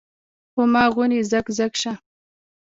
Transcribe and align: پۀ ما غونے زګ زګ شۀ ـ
پۀ 0.53 0.61
ما 0.73 0.83
غونے 0.93 1.19
زګ 1.31 1.45
زګ 1.57 1.73
شۀ 1.81 1.93
ـ 1.97 2.01